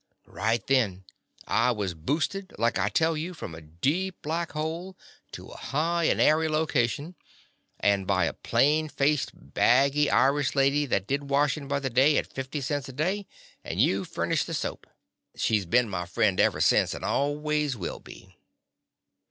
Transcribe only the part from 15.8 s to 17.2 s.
TTie Confessions of a Daddy my friend ever since, and